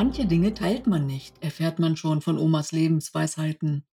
Manche 0.00 0.26
Dinge 0.26 0.54
teilt 0.54 0.86
man 0.86 1.06
nicht, 1.06 1.42
erfährt 1.42 1.80
man 1.80 1.96
schon 1.96 2.20
von 2.20 2.38
Omas 2.38 2.70
Lebensweisheiten. 2.70 3.84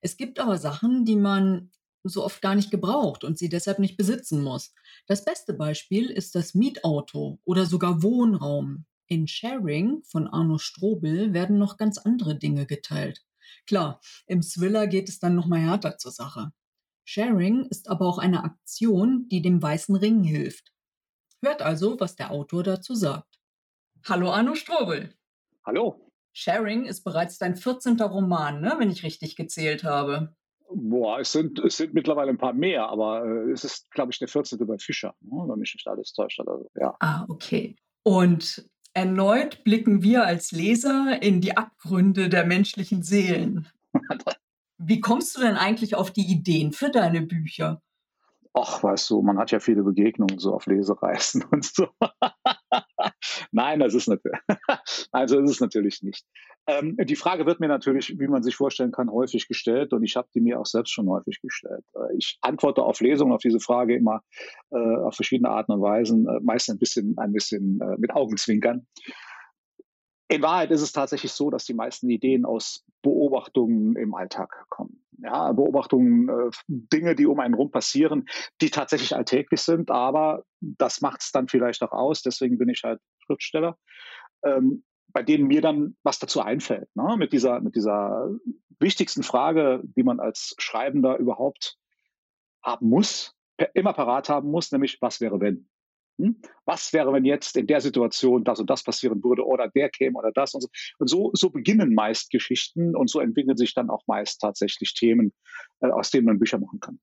Es 0.00 0.16
gibt 0.16 0.38
aber 0.40 0.56
Sachen, 0.56 1.04
die 1.04 1.16
man 1.16 1.70
so 2.02 2.24
oft 2.24 2.40
gar 2.40 2.54
nicht 2.54 2.70
gebraucht 2.70 3.24
und 3.24 3.36
sie 3.36 3.50
deshalb 3.50 3.78
nicht 3.78 3.98
besitzen 3.98 4.42
muss. 4.42 4.72
Das 5.06 5.22
beste 5.22 5.52
Beispiel 5.52 6.08
ist 6.08 6.34
das 6.34 6.54
Mietauto 6.54 7.40
oder 7.44 7.66
sogar 7.66 8.02
Wohnraum. 8.02 8.86
In 9.06 9.28
Sharing 9.28 10.02
von 10.04 10.28
Arno 10.28 10.56
Strobel 10.56 11.34
werden 11.34 11.58
noch 11.58 11.76
ganz 11.76 11.98
andere 11.98 12.36
Dinge 12.38 12.64
geteilt. 12.64 13.22
Klar, 13.66 14.00
im 14.26 14.40
Thriller 14.40 14.86
geht 14.86 15.10
es 15.10 15.18
dann 15.18 15.34
noch 15.34 15.44
mal 15.44 15.60
härter 15.60 15.98
zur 15.98 16.12
Sache. 16.12 16.52
Sharing 17.04 17.66
ist 17.66 17.90
aber 17.90 18.06
auch 18.06 18.16
eine 18.16 18.44
Aktion, 18.44 19.28
die 19.28 19.42
dem 19.42 19.60
Weißen 19.60 19.94
Ring 19.94 20.24
hilft. 20.24 20.72
Hört 21.42 21.60
also, 21.60 22.00
was 22.00 22.16
der 22.16 22.30
Autor 22.30 22.62
dazu 22.62 22.94
sagt. 22.94 23.38
Hallo 24.06 24.32
Arno 24.32 24.54
Strobel. 24.54 25.19
Hallo. 25.70 25.94
Sharing 26.32 26.84
ist 26.84 27.04
bereits 27.04 27.38
dein 27.38 27.54
14. 27.54 27.96
Roman, 28.00 28.60
ne, 28.60 28.74
wenn 28.78 28.90
ich 28.90 29.04
richtig 29.04 29.36
gezählt 29.36 29.84
habe. 29.84 30.34
Boah, 30.68 31.20
es 31.20 31.30
sind, 31.30 31.60
es 31.60 31.76
sind 31.76 31.94
mittlerweile 31.94 32.30
ein 32.30 32.38
paar 32.38 32.54
mehr, 32.54 32.88
aber 32.88 33.24
äh, 33.24 33.52
es 33.52 33.62
ist, 33.62 33.88
glaube 33.92 34.10
ich, 34.10 34.18
der 34.18 34.26
14. 34.26 34.58
bei 34.66 34.78
Fischer, 34.78 35.14
ne, 35.20 35.44
wenn 35.46 35.60
mich 35.60 35.72
nicht 35.72 35.86
alles 35.86 36.12
täuscht. 36.12 36.40
Also, 36.40 36.68
ja. 36.74 36.96
Ah, 36.98 37.24
okay. 37.28 37.76
Und 38.02 38.68
erneut 38.94 39.62
blicken 39.62 40.02
wir 40.02 40.26
als 40.26 40.50
Leser 40.50 41.22
in 41.22 41.40
die 41.40 41.56
Abgründe 41.56 42.28
der 42.28 42.44
menschlichen 42.46 43.04
Seelen. 43.04 43.68
Wie 44.76 44.98
kommst 44.98 45.36
du 45.36 45.40
denn 45.40 45.54
eigentlich 45.54 45.94
auf 45.94 46.10
die 46.10 46.28
Ideen 46.28 46.72
für 46.72 46.90
deine 46.90 47.22
Bücher? 47.22 47.80
ach, 48.54 48.82
weißt 48.82 49.10
du, 49.10 49.22
man 49.22 49.38
hat 49.38 49.50
ja 49.50 49.60
viele 49.60 49.82
Begegnungen 49.82 50.38
so 50.38 50.54
auf 50.54 50.66
Lesereisen 50.66 51.44
und 51.50 51.64
so. 51.64 51.88
Nein, 53.52 53.80
das 53.80 53.94
ist 53.94 54.08
natürlich, 54.08 54.38
also 55.12 55.40
ist 55.40 55.50
es 55.50 55.60
natürlich 55.60 56.02
nicht. 56.02 56.24
Ähm, 56.66 56.96
die 56.96 57.16
Frage 57.16 57.46
wird 57.46 57.60
mir 57.60 57.68
natürlich, 57.68 58.18
wie 58.18 58.28
man 58.28 58.42
sich 58.42 58.56
vorstellen 58.56 58.92
kann, 58.92 59.10
häufig 59.10 59.48
gestellt 59.48 59.92
und 59.92 60.02
ich 60.02 60.16
habe 60.16 60.28
die 60.34 60.40
mir 60.40 60.60
auch 60.60 60.66
selbst 60.66 60.92
schon 60.92 61.08
häufig 61.08 61.40
gestellt. 61.40 61.84
Äh, 61.94 62.16
ich 62.16 62.38
antworte 62.40 62.82
auf 62.82 63.00
Lesungen 63.00 63.32
auf 63.32 63.42
diese 63.42 63.60
Frage 63.60 63.96
immer 63.96 64.22
äh, 64.70 64.76
auf 64.76 65.14
verschiedene 65.14 65.50
Arten 65.50 65.72
und 65.72 65.82
Weisen, 65.82 66.26
äh, 66.26 66.40
meist 66.42 66.70
ein 66.70 66.78
bisschen, 66.78 67.16
ein 67.18 67.32
bisschen 67.32 67.80
äh, 67.80 67.96
mit 67.98 68.12
Augenzwinkern. 68.12 68.86
In 70.28 70.42
Wahrheit 70.42 70.70
ist 70.70 70.82
es 70.82 70.92
tatsächlich 70.92 71.32
so, 71.32 71.50
dass 71.50 71.64
die 71.64 71.74
meisten 71.74 72.08
Ideen 72.08 72.44
aus 72.44 72.84
Beobachtungen 73.02 73.96
im 73.96 74.14
Alltag 74.14 74.66
kommen. 74.68 75.02
Ja, 75.22 75.52
Beobachtungen, 75.52 76.28
äh, 76.28 76.50
Dinge, 76.66 77.14
die 77.14 77.26
um 77.26 77.40
einen 77.40 77.54
rum 77.54 77.70
passieren, 77.70 78.26
die 78.60 78.70
tatsächlich 78.70 79.14
alltäglich 79.14 79.60
sind, 79.60 79.90
aber 79.90 80.44
das 80.60 81.00
macht 81.00 81.20
es 81.20 81.32
dann 81.32 81.48
vielleicht 81.48 81.82
auch 81.82 81.92
aus. 81.92 82.22
Deswegen 82.22 82.58
bin 82.58 82.68
ich 82.68 82.82
halt 82.84 83.00
Schriftsteller, 83.18 83.76
ähm, 84.42 84.84
bei 85.08 85.22
denen 85.22 85.46
mir 85.46 85.60
dann 85.60 85.96
was 86.02 86.18
dazu 86.18 86.40
einfällt. 86.40 86.88
Ne? 86.94 87.16
Mit, 87.18 87.32
dieser, 87.32 87.60
mit 87.60 87.76
dieser 87.76 88.30
wichtigsten 88.78 89.22
Frage, 89.22 89.82
die 89.84 90.02
man 90.02 90.20
als 90.20 90.54
Schreibender 90.58 91.18
überhaupt 91.18 91.76
haben 92.62 92.88
muss, 92.88 93.34
immer 93.74 93.92
parat 93.92 94.28
haben 94.28 94.50
muss, 94.50 94.72
nämlich 94.72 95.00
was 95.00 95.20
wäre 95.20 95.40
wenn? 95.40 95.68
Hm? 96.20 96.42
Was 96.64 96.92
wäre, 96.92 97.12
wenn 97.12 97.24
jetzt 97.24 97.56
in 97.56 97.66
der 97.66 97.80
Situation 97.80 98.44
das 98.44 98.60
und 98.60 98.68
das 98.68 98.82
passieren 98.84 99.22
würde 99.24 99.44
oder 99.44 99.68
der 99.68 99.90
käme 99.90 100.18
oder 100.18 100.32
das 100.32 100.54
und 100.54 100.62
so. 100.62 100.68
Und 100.98 101.08
so, 101.08 101.30
so 101.34 101.50
beginnen 101.50 101.94
meist 101.94 102.30
Geschichten 102.30 102.94
und 102.94 103.10
so 103.10 103.20
entwickeln 103.20 103.56
sich 103.56 103.74
dann 103.74 103.90
auch 103.90 104.02
meist 104.06 104.40
tatsächlich 104.40 104.94
Themen, 104.94 105.32
äh, 105.80 105.88
aus 105.88 106.10
denen 106.10 106.26
man 106.26 106.38
Bücher 106.38 106.58
machen 106.58 106.80
kann. 106.80 106.98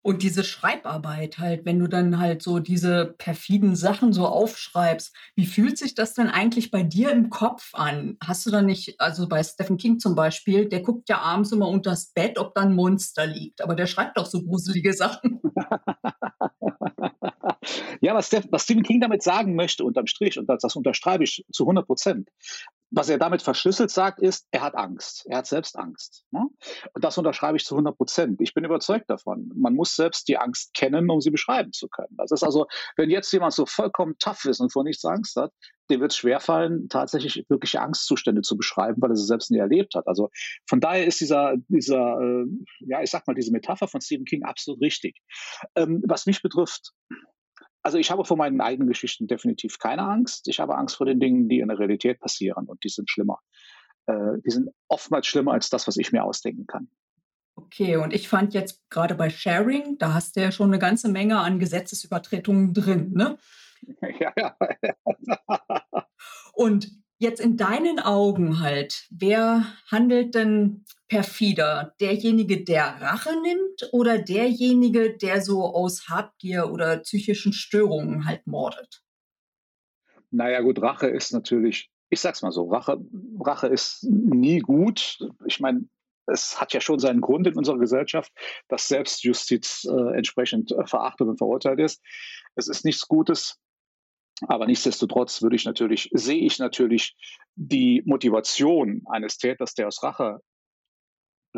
Und 0.00 0.22
diese 0.22 0.44
Schreibarbeit 0.44 1.38
halt, 1.38 1.66
wenn 1.66 1.80
du 1.80 1.88
dann 1.88 2.18
halt 2.18 2.40
so 2.40 2.60
diese 2.60 3.14
perfiden 3.18 3.74
Sachen 3.74 4.12
so 4.12 4.26
aufschreibst, 4.26 5.14
wie 5.34 5.44
fühlt 5.44 5.76
sich 5.76 5.94
das 5.94 6.14
denn 6.14 6.28
eigentlich 6.28 6.70
bei 6.70 6.82
dir 6.82 7.10
im 7.10 7.30
Kopf 7.30 7.74
an? 7.74 8.16
Hast 8.24 8.46
du 8.46 8.50
dann 8.50 8.66
nicht, 8.66 9.00
also 9.00 9.28
bei 9.28 9.42
Stephen 9.42 9.76
King 9.76 9.98
zum 9.98 10.14
Beispiel, 10.14 10.68
der 10.68 10.80
guckt 10.80 11.08
ja 11.08 11.18
abends 11.20 11.52
immer 11.52 11.68
unter 11.68 11.90
das 11.90 12.12
Bett, 12.12 12.38
ob 12.38 12.54
da 12.54 12.62
ein 12.62 12.74
Monster 12.74 13.26
liegt, 13.26 13.60
aber 13.60 13.74
der 13.74 13.86
schreibt 13.86 14.16
doch 14.16 14.26
so 14.26 14.42
gruselige 14.42 14.94
Sachen. 14.94 15.40
Ja, 18.00 18.14
was, 18.14 18.28
Steph, 18.28 18.46
was 18.50 18.62
Stephen 18.62 18.84
King 18.84 19.00
damit 19.00 19.22
sagen 19.22 19.56
möchte, 19.56 19.84
unterm 19.84 20.06
Strich, 20.06 20.38
und 20.38 20.46
das, 20.48 20.62
das 20.62 20.76
unterschreibe 20.76 21.24
ich 21.24 21.44
zu 21.52 21.64
100 21.64 21.86
Prozent, 21.86 22.28
was 22.90 23.08
er 23.08 23.18
damit 23.18 23.42
verschlüsselt 23.42 23.90
sagt, 23.90 24.18
ist, 24.18 24.46
er 24.50 24.62
hat 24.62 24.74
Angst. 24.74 25.26
Er 25.28 25.38
hat 25.38 25.46
selbst 25.46 25.76
Angst. 25.76 26.24
Ne? 26.30 26.46
Und 26.94 27.04
das 27.04 27.18
unterschreibe 27.18 27.56
ich 27.56 27.64
zu 27.64 27.74
100 27.74 27.96
Prozent. 27.96 28.40
Ich 28.40 28.54
bin 28.54 28.64
überzeugt 28.64 29.10
davon. 29.10 29.52
Man 29.54 29.74
muss 29.74 29.94
selbst 29.94 30.28
die 30.28 30.38
Angst 30.38 30.72
kennen, 30.74 31.10
um 31.10 31.20
sie 31.20 31.30
beschreiben 31.30 31.72
zu 31.72 31.88
können. 31.88 32.16
Das 32.16 32.30
ist 32.30 32.42
also, 32.42 32.66
wenn 32.96 33.10
jetzt 33.10 33.30
jemand 33.32 33.52
so 33.52 33.66
vollkommen 33.66 34.16
tough 34.18 34.44
ist 34.46 34.60
und 34.60 34.72
vor 34.72 34.84
nichts 34.84 35.04
Angst 35.04 35.36
hat, 35.36 35.52
dem 35.90 36.00
wird 36.00 36.12
es 36.12 36.18
schwerfallen, 36.18 36.88
tatsächlich 36.88 37.44
wirkliche 37.48 37.80
Angstzustände 37.80 38.42
zu 38.42 38.56
beschreiben, 38.56 39.00
weil 39.00 39.10
er 39.10 39.16
sie 39.16 39.26
selbst 39.26 39.50
nie 39.50 39.58
erlebt 39.58 39.94
hat. 39.94 40.06
Also 40.06 40.30
von 40.66 40.80
daher 40.80 41.06
ist 41.06 41.20
dieser, 41.20 41.54
dieser 41.68 42.20
äh, 42.20 42.46
ja, 42.80 43.02
ich 43.02 43.10
sag 43.10 43.26
mal, 43.26 43.34
diese 43.34 43.52
Metapher 43.52 43.88
von 43.88 44.00
Stephen 44.00 44.24
King 44.24 44.44
absolut 44.44 44.80
richtig. 44.80 45.20
Ähm, 45.76 46.02
was 46.06 46.26
mich 46.26 46.42
betrifft, 46.42 46.92
also 47.88 47.96
ich 47.96 48.10
habe 48.10 48.26
vor 48.26 48.36
meinen 48.36 48.60
eigenen 48.60 48.86
Geschichten 48.86 49.28
definitiv 49.28 49.78
keine 49.78 50.02
Angst. 50.02 50.46
Ich 50.46 50.60
habe 50.60 50.76
Angst 50.76 50.96
vor 50.96 51.06
den 51.06 51.20
Dingen, 51.20 51.48
die 51.48 51.60
in 51.60 51.68
der 51.68 51.78
Realität 51.78 52.20
passieren 52.20 52.66
und 52.66 52.84
die 52.84 52.90
sind 52.90 53.08
schlimmer. 53.08 53.38
Äh, 54.04 54.42
die 54.44 54.50
sind 54.50 54.68
oftmals 54.88 55.26
schlimmer 55.26 55.52
als 55.52 55.70
das, 55.70 55.86
was 55.88 55.96
ich 55.96 56.12
mir 56.12 56.22
ausdenken 56.22 56.66
kann. 56.66 56.90
Okay, 57.54 57.96
und 57.96 58.12
ich 58.12 58.28
fand 58.28 58.52
jetzt 58.52 58.82
gerade 58.90 59.14
bei 59.14 59.30
Sharing, 59.30 59.96
da 59.96 60.12
hast 60.12 60.36
du 60.36 60.42
ja 60.42 60.52
schon 60.52 60.68
eine 60.68 60.78
ganze 60.78 61.08
Menge 61.08 61.38
an 61.38 61.58
Gesetzesübertretungen 61.58 62.74
drin, 62.74 63.12
ne? 63.14 63.38
Ja, 64.20 64.34
ja. 64.36 64.54
und 66.52 66.90
Jetzt 67.20 67.40
in 67.40 67.56
deinen 67.56 67.98
Augen 67.98 68.60
halt, 68.60 69.08
wer 69.10 69.66
handelt 69.90 70.36
denn 70.36 70.84
perfider? 71.08 71.94
Derjenige, 72.00 72.64
der 72.64 73.00
Rache 73.00 73.30
nimmt 73.42 73.88
oder 73.92 74.18
derjenige, 74.18 75.16
der 75.16 75.42
so 75.42 75.64
aus 75.64 76.08
Habgier 76.08 76.70
oder 76.70 76.98
psychischen 76.98 77.52
Störungen 77.52 78.26
halt 78.26 78.46
mordet? 78.46 79.02
Naja, 80.30 80.60
gut, 80.60 80.80
Rache 80.82 81.08
ist 81.08 81.32
natürlich, 81.32 81.90
ich 82.10 82.20
sag's 82.20 82.42
mal 82.42 82.52
so, 82.52 82.68
Rache, 82.68 82.98
Rache 83.40 83.68
ist 83.68 84.04
nie 84.04 84.58
gut. 84.58 85.18
Ich 85.46 85.58
meine, 85.58 85.88
es 86.26 86.60
hat 86.60 86.74
ja 86.74 86.80
schon 86.80 86.98
seinen 86.98 87.20
Grund 87.20 87.46
in 87.46 87.56
unserer 87.56 87.78
Gesellschaft, 87.78 88.30
dass 88.68 88.88
Selbstjustiz 88.88 89.86
äh, 89.90 90.16
entsprechend 90.16 90.72
äh, 90.72 90.86
verachtet 90.86 91.28
und 91.28 91.38
verurteilt 91.38 91.80
ist. 91.80 92.02
Es 92.54 92.68
ist 92.68 92.84
nichts 92.84 93.08
Gutes. 93.08 93.58
Aber 94.46 94.66
nichtsdestotrotz 94.66 95.42
würde 95.42 95.56
ich 95.56 95.64
natürlich, 95.64 96.10
sehe 96.12 96.44
ich 96.44 96.60
natürlich 96.60 97.16
die 97.56 98.02
Motivation 98.06 99.02
eines 99.10 99.38
Täters, 99.38 99.74
der 99.74 99.88
aus 99.88 100.02
Rache, 100.02 100.40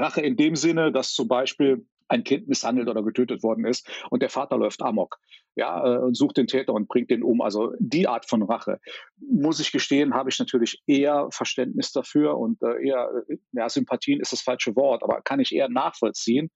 Rache 0.01 0.21
in 0.21 0.37
dem 0.37 0.57
Sinne, 0.57 0.93
dass 0.93 1.13
zum 1.13 1.29
Beispiel 1.29 1.87
ein 2.11 2.25
Kind 2.25 2.49
misshandelt 2.49 2.89
oder 2.89 3.03
getötet 3.03 3.43
worden 3.43 3.65
ist 3.65 3.89
und 4.11 4.21
der 4.21 4.31
Vater 4.31 4.59
läuft 4.59 4.83
amok, 4.83 5.19
ja, 5.55 5.85
äh, 5.85 5.99
und 5.99 6.17
sucht 6.17 6.37
den 6.37 6.49
Täter 6.49 6.75
und 6.75 6.89
bringt 6.89 7.11
den 7.11 7.23
um. 7.23 7.41
Also 7.41 7.73
die 7.79 8.09
Art 8.09 8.29
von 8.29 8.43
Rache, 8.43 8.81
muss 9.19 9.61
ich 9.61 9.71
gestehen, 9.71 10.15
habe 10.15 10.29
ich 10.29 10.39
natürlich 10.39 10.83
eher 10.87 11.29
Verständnis 11.31 11.93
dafür 11.93 12.37
und 12.37 12.61
äh, 12.63 12.85
eher, 12.89 13.11
äh, 13.29 13.37
ja, 13.53 13.69
Sympathien 13.69 14.21
ist 14.21 14.33
das 14.33 14.43
falsche 14.43 14.75
Wort, 14.75 15.05
aber 15.05 15.23
kann 15.23 15.41
ich 15.41 15.55
eher 15.55 15.69
nachvollziehen, 15.69 16.51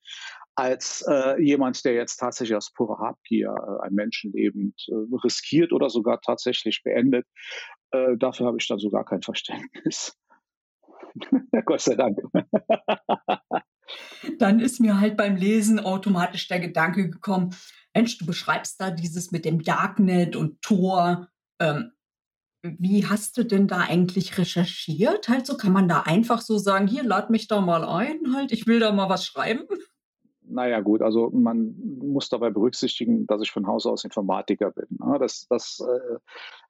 als 0.56 1.05
äh, 1.09 1.41
jemand, 1.41 1.84
der 1.84 1.94
jetzt 1.94 2.16
tatsächlich 2.16 2.56
aus 2.56 2.72
purer 2.72 2.99
Habgier 2.99 3.55
äh, 3.56 3.87
ein 3.87 3.94
Menschenleben 3.94 4.75
äh, 4.88 4.94
riskiert 5.25 5.72
oder 5.72 5.88
sogar 5.88 6.21
tatsächlich 6.21 6.82
beendet. 6.82 7.26
Dafür 8.19 8.47
habe 8.47 8.56
ich 8.59 8.66
dann 8.66 8.81
sogar 8.81 9.05
kein 9.05 9.22
Verständnis. 9.22 10.19
Gott 11.64 11.81
sei 11.81 11.94
Dank. 11.94 12.19
dann 14.38 14.61
ist 14.61 14.81
mir 14.81 15.00
halt 15.00 15.16
beim 15.16 15.37
Lesen 15.37 15.78
automatisch 15.78 16.49
der 16.49 16.61
Gedanke 16.61 17.11
gekommen, 17.11 17.55
Mensch, 17.94 18.19
du 18.19 18.26
beschreibst 18.26 18.81
da 18.81 18.90
dieses 18.90 19.31
mit 19.31 19.44
dem 19.44 19.62
Darknet 19.62 20.34
und 20.34 20.61
Tor. 20.62 21.28
Ähm, 21.61 21.93
wie 22.62 23.06
hast 23.06 23.37
du 23.37 23.44
denn 23.44 23.69
da 23.69 23.81
eigentlich 23.81 24.38
recherchiert? 24.38 25.28
Halt 25.28 25.46
so 25.46 25.56
kann 25.56 25.72
man 25.72 25.87
da 25.87 26.00
einfach 26.00 26.40
so 26.40 26.58
sagen, 26.58 26.88
hier 26.88 27.05
lad 27.05 27.31
mich 27.31 27.46
da 27.46 27.61
mal 27.61 27.84
ein, 27.84 28.34
halt, 28.34 28.52
ich 28.52 28.66
will 28.66 28.81
da 28.81 28.90
mal 28.90 29.08
was 29.08 29.26
schreiben. 29.26 29.64
Naja 30.55 30.81
gut, 30.81 31.03
also 31.03 31.31
man 31.31 31.75
muss 31.99 32.29
dabei 32.29 32.51
berücksichtigen, 32.51 33.27
dass 33.27 33.43
ich 33.43 33.51
von 33.51 33.67
Haus 33.67 33.87
aus 33.87 34.05
Informatiker 34.05 34.71
bin. 34.71 34.87
Ne? 34.91 35.19
Das, 35.19 35.49
das 35.49 35.81
äh, 35.81 36.19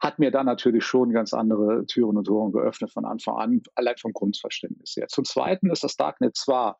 hat 0.00 0.18
mir 0.18 0.30
dann 0.30 0.46
natürlich 0.46 0.84
schon 0.84 1.12
ganz 1.12 1.34
andere 1.34 1.84
Türen 1.84 2.16
und 2.16 2.24
Toren 2.24 2.52
geöffnet 2.52 2.90
von 2.90 3.04
Anfang 3.04 3.36
an, 3.36 3.62
allein 3.74 3.96
vom 3.98 4.14
Grundverständnis 4.14 4.96
her. 4.96 5.08
Zum 5.08 5.24
Zweiten 5.24 5.70
ist 5.70 5.84
das 5.84 5.96
Darknet 5.96 6.34
zwar 6.34 6.78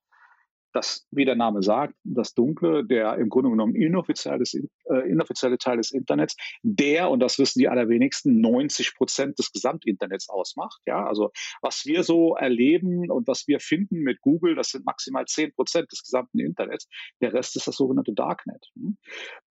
das, 0.75 1.07
wie 1.11 1.25
der 1.25 1.37
Name 1.37 1.63
sagt, 1.63 1.95
das 2.03 2.35
Dunkle, 2.35 2.85
der 2.85 3.17
im 3.17 3.29
Grunde 3.29 3.51
genommen 3.51 3.75
inoffizielle, 3.75 4.43
äh, 4.91 5.09
inoffizielle 5.09 5.57
Teil 5.57 5.77
des 5.77 5.93
Internets, 5.93 6.37
der, 6.63 7.11
und 7.11 7.21
das 7.21 7.39
wissen 7.39 7.61
die 7.61 7.69
allerwenigsten, 7.69 8.41
90 8.41 8.95
Prozent 8.97 9.39
des 9.39 9.53
Gesamtinternets 9.53 10.29
ausmacht. 10.29 10.81
Ja, 10.87 11.07
also 11.07 11.31
was 11.63 11.85
wir 11.87 12.03
so 12.03 12.35
erleben 12.35 13.11
und 13.11 13.29
was 13.29 13.47
wir 13.47 13.61
finden 13.61 14.01
mit 14.01 14.21
Google, 14.21 14.57
das 14.57 14.71
sind 14.71 14.85
maximal 14.85 15.25
10 15.25 15.53
Prozent 15.55 15.93
des 15.93 16.03
gesamten 16.03 16.41
Internets. 16.41 16.89
Der 17.21 17.33
Rest 17.33 17.57
ist 17.57 17.69
das 17.69 17.77
sogenannte 17.77 18.13
Darknet. 18.13 18.67
Hm? 18.75 18.97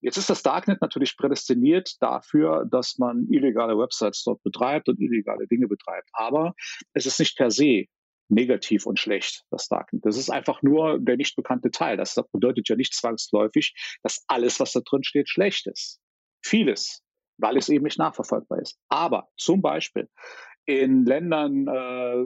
Jetzt 0.02 0.18
ist 0.18 0.30
das 0.30 0.44
Darknet 0.44 0.81
natürlich 0.81 1.16
prädestiniert 1.16 1.96
dafür, 2.02 2.66
dass 2.70 2.98
man 2.98 3.28
illegale 3.30 3.78
Websites 3.78 4.24
dort 4.24 4.44
betreibt 4.44 4.90
und 4.90 5.00
illegale 5.00 5.48
Dinge 5.48 5.68
betreibt. 5.68 6.10
Aber 6.12 6.54
es 6.94 7.06
ist 7.06 7.20
nicht 7.20 7.38
per 7.38 7.50
se 7.50 7.86
negativ 8.34 8.86
und 8.86 9.00
schlecht, 9.00 9.46
das 9.50 9.68
Darknet. 9.68 10.06
Das 10.06 10.18
ist 10.18 10.30
einfach 10.30 10.62
nur 10.62 11.00
der 11.00 11.18
nicht 11.18 11.36
bekannte 11.36 11.72
Teil. 11.72 11.98
Das 11.98 12.16
bedeutet 12.32 12.70
ja 12.70 12.76
nicht 12.76 12.94
zwangsläufig, 12.94 13.74
dass 14.04 14.24
alles, 14.28 14.60
was 14.60 14.74
da 14.74 14.82
drin 14.82 15.04
steht, 15.04 15.30
schlecht 15.30 15.68
ist. 15.68 16.00
Vieles, 16.44 17.02
weil 17.38 17.58
es 17.58 17.70
eben 17.70 17.84
nicht 17.84 18.00
nachverfolgbar 18.00 18.60
ist. 18.60 18.78
Aber 18.90 19.30
zum 19.38 19.62
Beispiel 19.62 20.10
in 20.66 21.06
Ländern, 21.06 21.68
äh, 21.68 22.26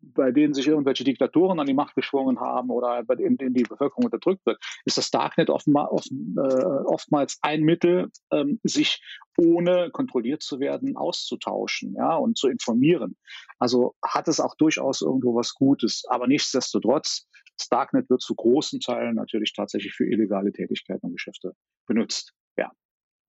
bei 0.00 0.30
denen 0.30 0.54
sich 0.54 0.66
irgendwelche 0.66 1.04
Diktatoren 1.04 1.58
an 1.58 1.66
die 1.66 1.74
Macht 1.74 1.94
geschwungen 1.94 2.40
haben 2.40 2.70
oder 2.70 3.02
bei 3.04 3.14
denen, 3.14 3.36
die 3.38 3.62
Bevölkerung 3.62 4.04
unterdrückt 4.04 4.44
wird, 4.46 4.58
ist 4.84 4.98
das 4.98 5.10
Darknet 5.10 5.50
oftmals, 5.50 6.10
äh, 6.10 6.64
oftmals 6.86 7.38
ein 7.42 7.62
Mittel, 7.62 8.10
ähm, 8.30 8.60
sich 8.62 9.02
ohne 9.38 9.90
kontrolliert 9.90 10.42
zu 10.42 10.60
werden 10.60 10.96
auszutauschen 10.96 11.94
ja, 11.94 12.16
und 12.16 12.38
zu 12.38 12.48
informieren. 12.48 13.16
Also 13.58 13.94
hat 14.02 14.28
es 14.28 14.40
auch 14.40 14.54
durchaus 14.56 15.02
irgendwo 15.02 15.34
was 15.34 15.54
Gutes. 15.54 16.04
Aber 16.08 16.26
nichtsdestotrotz, 16.26 17.26
das 17.58 17.68
Darknet 17.68 18.08
wird 18.10 18.20
zu 18.20 18.34
großen 18.34 18.80
Teilen 18.80 19.16
natürlich 19.16 19.52
tatsächlich 19.54 19.94
für 19.94 20.06
illegale 20.06 20.52
Tätigkeiten 20.52 21.06
und 21.06 21.12
Geschäfte 21.12 21.52
benutzt. 21.86 22.32
Ja. 22.56 22.70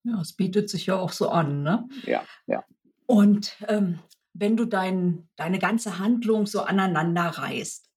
Ja, 0.04 0.22
es 0.22 0.36
bietet 0.36 0.70
sich 0.70 0.86
ja 0.86 0.98
auch 0.98 1.12
so 1.12 1.30
an, 1.30 1.64
ne? 1.64 1.88
Ja, 2.04 2.24
ja. 2.46 2.64
Und 3.06 3.58
ähm, 3.68 4.00
wenn 4.40 4.58
du 4.58 4.66
dein, 4.66 5.30
deine 5.36 5.60
ganze 5.60 6.00
Handlung 6.00 6.46
so 6.46 6.62
aneinander 6.62 7.24
reißt, 7.24 7.90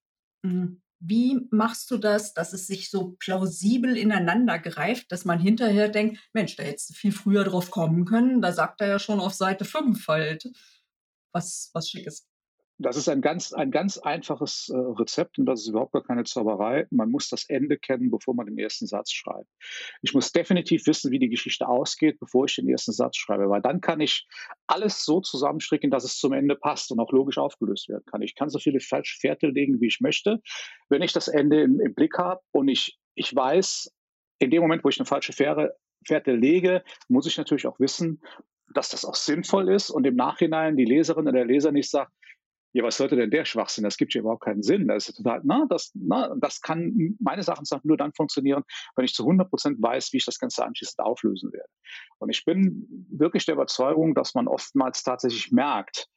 hm, 0.45 0.83
wie 1.03 1.49
machst 1.51 1.91
du 1.91 1.97
das, 1.97 2.35
dass 2.35 2.53
es 2.53 2.67
sich 2.67 2.91
so 2.91 3.17
plausibel 3.19 3.97
ineinander 3.97 4.59
greift, 4.59 5.11
dass 5.13 5.25
man 5.25 5.39
hinterher 5.39 5.89
denkt, 5.89 6.19
Mensch, 6.35 6.57
da 6.57 6.63
hättest 6.63 6.91
du 6.91 6.95
viel 6.95 7.13
früher 7.13 7.45
drauf 7.45 7.71
kommen 7.71 8.05
können, 8.05 8.43
da 8.43 8.53
sagt 8.53 8.81
er 8.81 8.89
ja 8.89 8.99
schon 8.99 9.21
auf 9.21 9.35
Seite 9.35 9.65
5 9.65 10.07
halt 10.09 10.51
was, 11.33 11.71
was 11.73 11.89
Schickes. 11.89 12.30
Das 12.83 12.97
ist 12.97 13.11
ein 13.11 13.21
ganz, 13.21 13.53
ein 13.53 13.71
ganz 13.71 13.99
einfaches 13.99 14.71
äh, 14.71 14.77
Rezept 14.77 15.39
und 15.39 15.45
das 15.45 15.61
ist 15.61 15.69
überhaupt 15.69 15.93
gar 15.93 16.03
keine 16.03 16.25
Zauberei. 16.25 16.87
Man 16.91 17.11
muss 17.11 17.29
das 17.29 17.45
Ende 17.49 17.77
kennen, 17.77 18.11
bevor 18.11 18.35
man 18.35 18.47
den 18.47 18.59
ersten 18.59 18.87
Satz 18.87 19.13
schreibt. 19.13 19.49
Ich 20.01 20.15
muss 20.15 20.33
definitiv 20.33 20.87
wissen, 20.87 21.11
wie 21.11 21.19
die 21.19 21.29
Geschichte 21.29 21.69
ausgeht, 21.69 22.19
bevor 22.19 22.47
ich 22.47 22.57
den 22.57 22.69
ersten 22.69 22.93
Satz 22.93 23.19
schreibe, 23.19 23.51
weil 23.51 23.61
dann 23.61 23.83
kann 23.83 24.01
ich 24.01 24.27
alles 24.67 25.05
so 25.05 25.21
zusammenstricken, 25.21 25.91
dass 25.91 26.05
es 26.05 26.17
zum 26.17 26.33
Ende 26.33 26.57
passt 26.57 26.91
und 26.91 27.01
auch 27.01 27.13
logisch 27.13 27.37
aufgelöst 27.37 27.91
werden 27.91 28.05
kann. 28.07 28.23
Ich 28.23 28.35
kann 28.35 28.49
so 28.49 28.59
viele 28.59 28.81
falsche 28.81 29.19
Fährte 29.19 29.49
legen, 29.49 29.81
wie 29.83 29.89
ich 29.89 30.01
möchte. 30.01 30.41
Wenn 30.89 31.03
ich 31.03 31.13
das 31.13 31.29
Ende 31.29 31.61
im, 31.61 31.81
im 31.81 31.95
Blick 31.95 32.17
habe 32.17 32.41
und 32.51 32.69
ich, 32.69 32.99
ich 33.15 33.35
weiß, 33.37 33.93
in 34.39 34.51
dem 34.51 34.63
Moment, 34.63 34.85
wo 34.85 34.89
ich 34.89 34.99
eine 34.99 35.07
falsche 35.07 35.35
Fähre, 35.35 35.77
Fährte 36.07 36.33
lege, 36.33 36.83
muss 37.09 37.27
ich 37.27 37.37
natürlich 37.37 37.67
auch 37.67 37.79
wissen, 37.79 38.23
dass 38.73 38.89
das 38.89 39.05
auch 39.05 39.15
sinnvoll 39.15 39.69
ist 39.69 39.91
und 39.91 40.07
im 40.07 40.17
Nachhinein 40.17 40.77
die 40.77 40.85
Leserin 40.85 41.25
oder 41.25 41.33
der 41.33 41.45
Leser 41.45 41.73
nicht 41.73 41.91
sagt, 41.91 42.13
ja, 42.73 42.85
was 42.85 42.97
sollte 42.97 43.17
denn 43.17 43.31
der 43.31 43.45
Schwachsinn? 43.45 43.85
Das 43.85 43.97
gibt 43.97 44.15
ja 44.15 44.21
überhaupt 44.21 44.45
keinen 44.45 44.63
Sinn. 44.63 44.87
Das 44.87 45.09
ist 45.09 45.17
total, 45.17 45.41
na, 45.45 45.67
das, 45.69 45.91
na, 45.95 46.35
das 46.37 46.61
kann 46.61 47.17
meines 47.19 47.49
Erachtens 47.49 47.75
nur 47.83 47.97
dann 47.97 48.13
funktionieren, 48.13 48.63
wenn 48.95 49.05
ich 49.05 49.15
zu 49.15 49.25
100 49.25 49.51
Prozent 49.51 49.83
weiß, 49.83 50.13
wie 50.13 50.19
ich 50.19 50.25
das 50.25 50.39
Ganze 50.39 50.65
anschließend 50.65 51.01
auflösen 51.01 51.53
werde. 51.53 51.69
Und 52.19 52.31
ich 52.31 52.45
bin 52.45 52.87
wirklich 53.11 53.45
der 53.45 53.55
Überzeugung, 53.55 54.15
dass 54.15 54.35
man 54.35 54.47
oftmals 54.47 55.03
tatsächlich 55.03 55.51
merkt, 55.51 56.09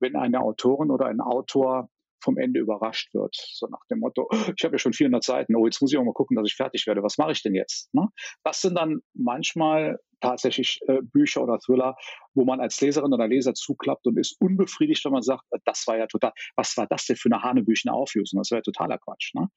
wenn 0.00 0.16
eine 0.16 0.40
Autorin 0.40 0.90
oder 0.90 1.06
ein 1.06 1.20
Autor 1.20 1.88
vom 2.22 2.38
Ende 2.38 2.60
überrascht 2.60 3.12
wird. 3.14 3.34
So 3.34 3.66
nach 3.66 3.84
dem 3.90 4.00
Motto, 4.00 4.28
oh, 4.30 4.52
ich 4.56 4.64
habe 4.64 4.74
ja 4.74 4.78
schon 4.78 4.92
400 4.92 5.22
Seiten, 5.22 5.56
oh, 5.56 5.66
jetzt 5.66 5.80
muss 5.80 5.92
ich 5.92 5.98
auch 5.98 6.04
mal 6.04 6.14
gucken, 6.14 6.36
dass 6.36 6.46
ich 6.46 6.54
fertig 6.54 6.86
werde. 6.86 7.02
Was 7.02 7.18
mache 7.18 7.32
ich 7.32 7.42
denn 7.42 7.54
jetzt? 7.54 7.92
Ne? 7.94 8.08
Das 8.44 8.60
sind 8.60 8.76
dann 8.76 9.00
manchmal 9.14 9.98
tatsächlich 10.20 10.80
äh, 10.86 11.02
Bücher 11.02 11.42
oder 11.42 11.58
Thriller, 11.58 11.96
wo 12.34 12.44
man 12.44 12.60
als 12.60 12.80
Leserin 12.80 13.12
oder 13.12 13.28
Leser 13.28 13.54
zuklappt 13.54 14.06
und 14.06 14.18
ist 14.18 14.40
unbefriedigt, 14.40 15.04
wenn 15.04 15.12
man 15.12 15.22
sagt, 15.22 15.44
äh, 15.50 15.58
das 15.64 15.86
war 15.86 15.98
ja 15.98 16.06
total, 16.06 16.32
was 16.56 16.76
war 16.76 16.86
das 16.86 17.06
denn 17.06 17.16
für 17.16 17.28
eine 17.30 17.42
hanebüchene 17.42 17.92
Auflösung? 17.92 18.38
Das 18.38 18.50
war 18.50 18.58
ja 18.58 18.62
totaler 18.62 18.98
Quatsch. 18.98 19.34
Ne? 19.34 19.48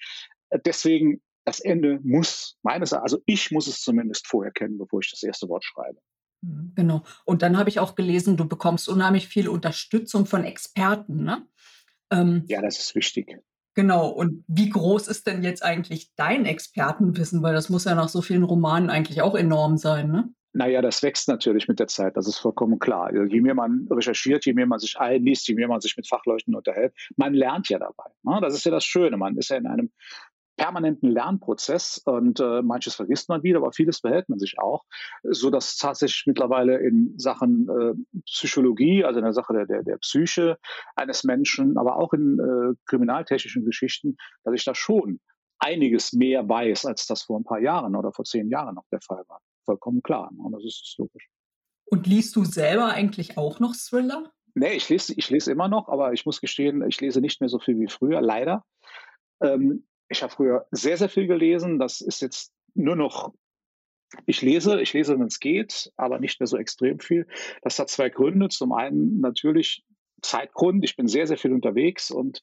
Äh, 0.50 0.59
deswegen, 0.65 1.21
das 1.45 1.59
Ende 1.59 2.00
muss 2.03 2.57
meines 2.63 2.91
Erachtens, 2.91 3.13
also 3.13 3.23
ich 3.27 3.51
muss 3.51 3.68
es 3.68 3.81
zumindest 3.81 4.27
vorher 4.27 4.51
kennen, 4.51 4.79
bevor 4.79 5.00
ich 5.01 5.11
das 5.11 5.21
erste 5.21 5.47
Wort 5.47 5.63
schreibe. 5.63 6.00
Mhm, 6.41 6.73
genau. 6.75 7.03
Und 7.25 7.41
dann 7.41 7.57
habe 7.57 7.69
ich 7.69 7.79
auch 7.79 7.95
gelesen, 7.95 8.38
du 8.38 8.47
bekommst 8.47 8.89
unheimlich 8.89 9.27
viel 9.27 9.47
Unterstützung 9.47 10.25
von 10.25 10.44
Experten. 10.44 11.23
Ne? 11.23 11.47
Ähm, 12.12 12.44
ja, 12.48 12.62
das 12.62 12.80
ist 12.80 12.96
wichtig. 12.96 13.40
Genau. 13.75 14.07
Und 14.07 14.44
wie 14.48 14.69
groß 14.69 15.07
ist 15.07 15.28
denn 15.28 15.44
jetzt 15.44 15.63
eigentlich 15.63 16.12
dein 16.16 16.46
Expertenwissen? 16.46 17.44
Weil 17.44 17.54
das 17.54 17.69
muss 17.69 17.84
ja 17.84 17.94
nach 17.94 18.10
so 18.10 18.22
vielen 18.22 18.44
Romanen 18.44 18.90
eigentlich 18.90 19.22
auch 19.22 19.36
enorm 19.36 19.78
sein, 19.78 20.10
ne? 20.10 20.30
Naja, 20.57 20.81
das 20.81 21.04
wächst 21.04 21.28
natürlich 21.28 21.68
mit 21.68 21.80
der 21.81 21.88
Zeit, 21.88 22.16
das 22.16 22.30
ist 22.30 22.38
vollkommen 22.38 22.80
klar. 22.80 23.07
Also 23.07 23.24
je 23.24 23.42
mehr 23.42 23.56
man 23.56 23.90
recherchiert, 23.92 24.46
je 24.46 24.54
mehr 24.54 24.66
man 24.66 24.80
sich 24.80 24.98
einliest, 24.98 25.50
je 25.50 25.56
mehr 25.56 25.68
man 25.68 25.81
sich 25.81 25.98
mit 25.98 26.07
Fachleuten 26.07 26.56
unterhält, 26.56 26.94
man 27.18 27.34
lernt 27.34 27.68
ja 27.68 27.78
dabei. 27.78 28.06
Ne? 28.24 28.40
Das 28.42 28.54
ist 28.54 28.63
ja 28.63 28.72
das 28.72 28.86
Schöne. 28.86 29.18
Man 29.18 29.36
ist 29.36 29.50
ja 29.50 29.57
in 29.57 29.68
einem 29.68 29.92
permanenten 30.57 31.10
Lernprozess 31.10 32.02
und 32.06 32.40
äh, 32.40 32.62
manches 32.62 32.96
vergisst 32.96 33.30
man 33.30 33.44
wieder, 33.44 33.60
aber 33.60 33.72
vieles 33.72 34.02
behält 34.02 34.30
man 34.30 34.40
sich 34.40 34.60
auch, 34.60 34.84
so 35.24 35.50
dass 35.50 35.78
tatsächlich 35.78 36.24
mittlerweile 36.28 36.78
in 36.78 37.13
Sachen 37.18 37.68
äh, 37.69 38.19
Psychologie, 38.25 39.04
also 39.04 39.19
in 39.19 39.25
der 39.25 39.34
Sache 39.34 39.54
der, 39.54 39.66
der, 39.66 39.84
der 39.84 39.98
Psyche 39.98 40.57
eines 40.96 41.24
Menschen, 41.24 41.78
aber 41.78 41.98
auch 41.98 42.13
in 42.13 42.40
äh, 42.40 42.75
kriminaltechnischen 42.86 43.66
Geschichten, 43.66 44.18
dass 44.44 44.54
ich 44.54 44.63
da 44.63 44.75
schon 44.75 45.19
einiges 45.60 46.13
mehr 46.13 46.48
weiß, 46.48 46.86
als 46.86 47.07
das 47.07 47.24
vor 47.24 47.40
ein 47.40 47.44
paar 47.44 47.60
Jahren 47.60 47.96
oder 47.96 48.12
vor 48.12 48.25
zehn 48.25 48.50
Jahren 48.50 48.75
noch 48.75 48.86
der 48.92 49.02
Fall 49.02 49.24
war. 49.28 49.42
Vollkommen 49.66 50.02
klar. 50.02 50.30
Und 50.38 50.52
ne? 50.52 50.57
das 50.57 50.66
ist 50.66 50.96
logisch. 50.98 51.28
Und 51.86 52.07
liest 52.07 52.36
du 52.36 52.44
selber 52.44 52.88
eigentlich 52.88 53.38
auch 53.38 53.60
noch 53.60 53.75
Thriller? 53.75 54.31
Nee, 54.54 54.74
ich 54.74 54.90
lese, 54.90 55.13
ich 55.16 55.30
lese 55.30 55.52
immer 55.52 55.68
noch, 55.68 55.90
aber 55.90 56.13
ich 56.13 56.25
muss 56.25 56.42
gestehen, 56.42 56.84
ich 56.88 57.00
lese 57.02 57.19
nicht 57.19 57.42
mehr 57.42 57.50
so 57.50 57.60
viel 57.60 57.78
wie 57.80 57.88
früher, 57.88 58.22
leider. 58.22 58.63
Ähm, 59.42 59.86
ich 60.10 60.24
habe 60.24 60.34
früher 60.34 60.68
sehr, 60.72 60.98
sehr 60.98 61.10
viel 61.10 61.28
gelesen. 61.28 61.80
Das 61.80 62.02
ist 62.02 62.22
jetzt 62.22 62.54
nur 62.74 62.96
noch, 62.96 63.34
ich 64.25 64.42
lese, 64.42 64.81
ich 64.81 64.94
lese, 64.94 65.19
wenn 65.19 65.28
es 65.28 65.40
geht, 65.40 65.92
aber 65.98 66.19
nicht 66.19 66.40
mehr 66.40 66.48
so 66.48 66.57
extrem 66.57 67.00
viel. 67.00 67.28
Das 67.62 67.80
hat 67.80 67.90
zwei 67.90 68.10
Gründe. 68.10 68.50
Zum 68.50 68.74
einen 68.74 69.19
natürlich 69.19 69.84
Zeitgrund. 70.22 70.84
Ich 70.84 70.96
bin 70.96 71.07
sehr, 71.07 71.28
sehr 71.28 71.38
viel 71.38 71.54
unterwegs 71.54 72.12
und 72.12 72.42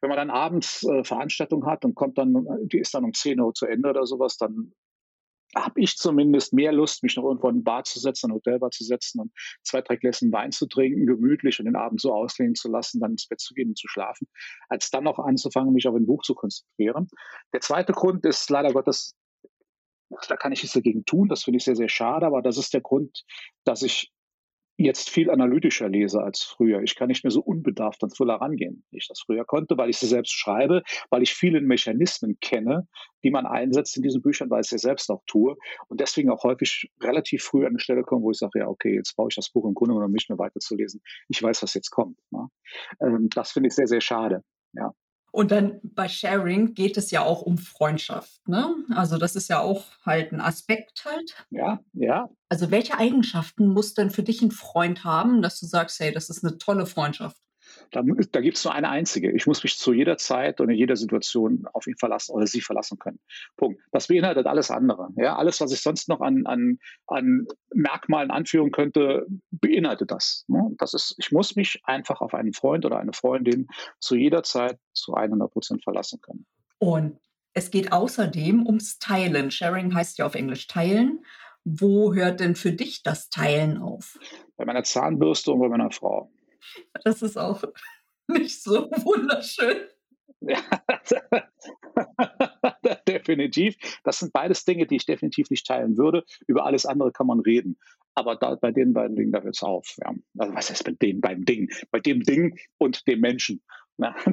wenn 0.00 0.08
man 0.08 0.18
dann 0.18 0.30
abends 0.30 0.84
äh, 0.84 1.04
Veranstaltung 1.04 1.66
hat 1.66 1.84
und 1.84 1.94
kommt 1.94 2.18
dann, 2.18 2.46
die 2.64 2.78
ist 2.78 2.94
dann 2.94 3.04
um 3.04 3.12
10 3.12 3.40
Uhr 3.40 3.54
zu 3.54 3.66
Ende 3.66 3.90
oder 3.90 4.06
sowas, 4.06 4.36
dann 4.36 4.72
habe 5.54 5.80
ich 5.80 5.96
zumindest 5.96 6.52
mehr 6.52 6.72
Lust, 6.72 7.02
mich 7.02 7.16
noch 7.16 7.24
irgendwo 7.24 7.48
in 7.48 7.58
ein 7.58 7.64
Bar 7.64 7.84
zu 7.84 7.98
setzen, 7.98 8.30
ein 8.30 8.34
Hotelbar 8.34 8.70
zu 8.70 8.84
setzen 8.84 9.20
und 9.20 9.32
zwei, 9.62 9.80
drei 9.82 9.96
Gläschen 9.96 10.32
Wein 10.32 10.52
zu 10.52 10.66
trinken, 10.66 11.06
gemütlich 11.06 11.58
und 11.58 11.66
den 11.66 11.76
Abend 11.76 12.00
so 12.00 12.12
auslegen 12.12 12.54
zu 12.54 12.70
lassen, 12.70 13.00
dann 13.00 13.12
ins 13.12 13.26
Bett 13.26 13.40
zu 13.40 13.54
gehen 13.54 13.68
und 13.68 13.78
zu 13.78 13.88
schlafen, 13.88 14.28
als 14.68 14.90
dann 14.90 15.04
noch 15.04 15.18
anzufangen, 15.18 15.72
mich 15.72 15.86
auf 15.86 15.94
ein 15.94 16.06
Buch 16.06 16.22
zu 16.22 16.34
konzentrieren. 16.34 17.08
Der 17.52 17.60
zweite 17.60 17.92
Grund 17.92 18.24
ist 18.26 18.48
leider 18.50 18.72
Gottes, 18.72 19.14
da 20.28 20.36
kann 20.36 20.52
ich 20.52 20.62
nichts 20.62 20.74
dagegen 20.74 21.04
tun, 21.04 21.28
das 21.28 21.44
finde 21.44 21.58
ich 21.58 21.64
sehr, 21.64 21.76
sehr 21.76 21.88
schade, 21.88 22.26
aber 22.26 22.42
das 22.42 22.58
ist 22.58 22.74
der 22.74 22.80
Grund, 22.80 23.24
dass 23.64 23.82
ich 23.82 24.12
jetzt 24.76 25.08
viel 25.08 25.30
analytischer 25.30 25.88
lese 25.88 26.22
als 26.22 26.42
früher. 26.42 26.82
Ich 26.82 26.96
kann 26.96 27.08
nicht 27.08 27.24
mehr 27.24 27.30
so 27.30 27.40
unbedarft 27.40 28.02
an 28.02 28.10
Thriller 28.10 28.34
rangehen, 28.34 28.84
wie 28.90 28.98
ich 28.98 29.08
das 29.08 29.20
früher 29.20 29.44
konnte, 29.44 29.76
weil 29.78 29.90
ich 29.90 29.98
sie 29.98 30.06
selbst 30.06 30.32
schreibe, 30.32 30.82
weil 31.10 31.22
ich 31.22 31.32
viele 31.32 31.60
Mechanismen 31.60 32.38
kenne, 32.40 32.88
die 33.22 33.30
man 33.30 33.46
einsetzt 33.46 33.96
in 33.96 34.02
diesen 34.02 34.22
Büchern, 34.22 34.50
weil 34.50 34.62
ich 34.62 34.68
sie 34.68 34.78
selbst 34.78 35.10
auch 35.10 35.22
tue 35.26 35.56
und 35.88 36.00
deswegen 36.00 36.30
auch 36.30 36.42
häufig 36.42 36.90
relativ 37.00 37.44
früh 37.44 37.62
an 37.62 37.70
eine 37.70 37.78
Stelle 37.78 38.02
komme, 38.02 38.22
wo 38.22 38.30
ich 38.30 38.38
sage, 38.38 38.60
ja, 38.60 38.68
okay, 38.68 38.94
jetzt 38.94 39.14
brauche 39.14 39.28
ich 39.30 39.36
das 39.36 39.50
Buch 39.50 39.64
im 39.64 39.74
Grunde 39.74 39.94
genommen 39.94 40.12
nicht 40.12 40.28
mehr 40.28 40.38
weiterzulesen. 40.38 41.00
Ich 41.28 41.42
weiß, 41.42 41.62
was 41.62 41.74
jetzt 41.74 41.90
kommt. 41.90 42.18
Ne? 42.30 42.48
Ähm, 43.00 43.28
das 43.30 43.52
finde 43.52 43.68
ich 43.68 43.74
sehr, 43.74 43.86
sehr 43.86 44.00
schade. 44.00 44.42
Ja. 44.72 44.92
Und 45.34 45.50
dann 45.50 45.80
bei 45.82 46.06
Sharing 46.06 46.74
geht 46.74 46.96
es 46.96 47.10
ja 47.10 47.24
auch 47.24 47.42
um 47.42 47.58
Freundschaft. 47.58 48.46
Ne? 48.46 48.72
Also 48.94 49.18
das 49.18 49.34
ist 49.34 49.48
ja 49.48 49.58
auch 49.58 49.86
halt 50.06 50.30
ein 50.30 50.40
Aspekt 50.40 51.04
halt. 51.04 51.34
Ja, 51.50 51.80
ja. 51.92 52.30
Also 52.48 52.70
welche 52.70 52.96
Eigenschaften 52.98 53.66
muss 53.66 53.94
denn 53.94 54.12
für 54.12 54.22
dich 54.22 54.42
ein 54.42 54.52
Freund 54.52 55.02
haben, 55.02 55.42
dass 55.42 55.58
du 55.58 55.66
sagst, 55.66 55.98
hey, 55.98 56.12
das 56.12 56.30
ist 56.30 56.44
eine 56.44 56.56
tolle 56.58 56.86
Freundschaft? 56.86 57.36
Da, 57.94 58.02
da 58.02 58.40
gibt 58.40 58.56
es 58.56 58.64
nur 58.64 58.74
eine 58.74 58.88
einzige. 58.88 59.30
Ich 59.30 59.46
muss 59.46 59.62
mich 59.62 59.78
zu 59.78 59.92
jeder 59.92 60.16
Zeit 60.16 60.60
und 60.60 60.68
in 60.68 60.76
jeder 60.76 60.96
Situation 60.96 61.64
auf 61.72 61.86
ihn 61.86 61.96
verlassen 61.96 62.32
oder 62.32 62.46
sie 62.46 62.60
verlassen 62.60 62.98
können. 62.98 63.20
Punkt. 63.56 63.80
Das 63.92 64.08
beinhaltet 64.08 64.46
alles 64.46 64.70
andere. 64.72 65.10
Ja, 65.16 65.36
alles, 65.36 65.60
was 65.60 65.70
ich 65.70 65.80
sonst 65.80 66.08
noch 66.08 66.20
an, 66.20 66.44
an, 66.46 66.78
an 67.06 67.46
Merkmalen 67.72 68.32
anführen 68.32 68.72
könnte, 68.72 69.26
beinhaltet 69.52 70.10
das. 70.10 70.44
Ne? 70.48 70.72
Das 70.78 70.92
ist, 70.92 71.14
ich 71.18 71.30
muss 71.30 71.54
mich 71.54 71.82
einfach 71.84 72.20
auf 72.20 72.34
einen 72.34 72.52
Freund 72.52 72.84
oder 72.84 72.98
eine 72.98 73.12
Freundin 73.12 73.68
zu 74.00 74.16
jeder 74.16 74.42
Zeit 74.42 74.78
zu 74.92 75.14
100 75.14 75.52
Prozent 75.52 75.84
verlassen 75.84 76.20
können. 76.20 76.46
Und 76.78 77.20
es 77.52 77.70
geht 77.70 77.92
außerdem 77.92 78.66
ums 78.66 78.98
Teilen. 78.98 79.52
Sharing 79.52 79.94
heißt 79.94 80.18
ja 80.18 80.26
auf 80.26 80.34
Englisch 80.34 80.66
teilen. 80.66 81.24
Wo 81.64 82.12
hört 82.12 82.40
denn 82.40 82.56
für 82.56 82.72
dich 82.72 83.04
das 83.04 83.30
Teilen 83.30 83.78
auf? 83.78 84.18
Bei 84.56 84.64
meiner 84.64 84.82
Zahnbürste 84.82 85.52
und 85.52 85.60
bei 85.60 85.68
meiner 85.68 85.92
Frau. 85.92 86.32
Das 87.04 87.22
ist 87.22 87.36
auch 87.36 87.62
nicht 88.28 88.62
so 88.62 88.90
wunderschön. 88.90 89.88
Ja, 90.40 90.60
definitiv. 93.08 93.76
Das 94.04 94.18
sind 94.18 94.32
beides 94.32 94.64
Dinge, 94.64 94.86
die 94.86 94.96
ich 94.96 95.06
definitiv 95.06 95.50
nicht 95.50 95.66
teilen 95.66 95.96
würde. 95.96 96.24
Über 96.46 96.66
alles 96.66 96.86
andere 96.86 97.12
kann 97.12 97.26
man 97.26 97.40
reden. 97.40 97.78
Aber 98.14 98.36
da, 98.36 98.54
bei 98.54 98.70
den 98.70 98.92
beiden 98.92 99.16
Dingen, 99.16 99.32
da 99.32 99.40
hört 99.40 99.56
es 99.56 99.62
auf. 99.62 99.96
Ja. 99.98 100.12
Also 100.38 100.54
was 100.54 100.70
heißt 100.70 100.84
bei 100.84 100.92
den 100.92 101.20
beiden 101.20 101.44
Dingen? 101.44 101.68
Bei 101.90 102.00
dem 102.00 102.22
Ding 102.22 102.58
und 102.78 103.06
dem 103.06 103.20
Menschen. 103.20 103.62
Ja. 103.98 104.14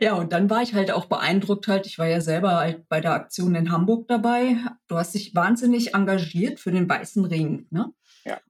Ja, 0.00 0.14
und 0.14 0.32
dann 0.32 0.48
war 0.48 0.62
ich 0.62 0.74
halt 0.74 0.92
auch 0.92 1.06
beeindruckt 1.06 1.66
halt. 1.66 1.86
Ich 1.86 1.98
war 1.98 2.06
ja 2.06 2.20
selber 2.20 2.56
halt 2.56 2.88
bei 2.88 3.00
der 3.00 3.14
Aktion 3.14 3.54
in 3.54 3.72
Hamburg 3.72 4.06
dabei. 4.06 4.56
Du 4.86 4.96
hast 4.96 5.14
dich 5.14 5.34
wahnsinnig 5.34 5.94
engagiert 5.94 6.60
für 6.60 6.70
den 6.70 6.88
Weißen 6.88 7.24
Ring, 7.24 7.66
ne? 7.70 7.92